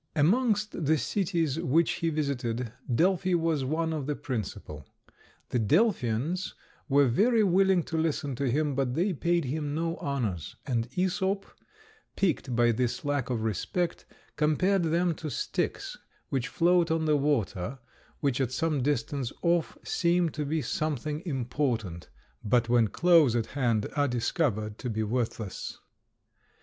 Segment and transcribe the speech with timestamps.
[0.15, 4.87] Amongst the cities which he visited, Delphi was one of the principal.
[5.49, 6.55] The Delphians
[6.89, 11.43] were very willing to listen to him, but they paid him no honours, and Æsop,
[12.15, 14.05] piqued by this lack of respect,
[14.37, 15.97] compared them to sticks
[16.29, 17.77] which float on the water,
[18.21, 22.09] which at some distance off seem to be something important,
[22.43, 25.77] but when close at hand are discovered to be worthless.